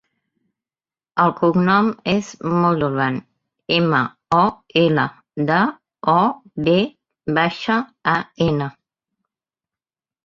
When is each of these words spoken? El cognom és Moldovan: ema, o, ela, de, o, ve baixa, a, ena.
El 1.23 1.33
cognom 1.41 1.89
és 2.13 2.29
Moldovan: 2.63 3.19
ema, 3.77 4.01
o, 4.39 4.41
ela, 4.85 5.05
de, 5.51 5.61
o, 6.15 6.19
ve 6.69 6.77
baixa, 7.39 7.77
a, 8.15 8.17
ena. 8.51 8.71